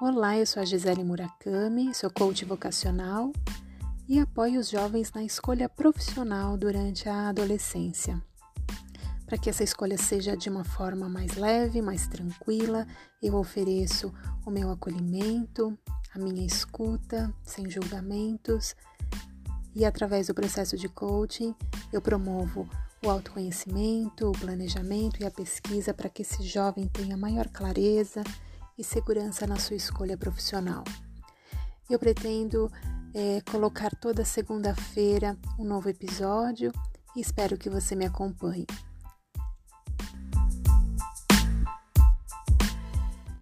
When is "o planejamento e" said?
24.30-25.26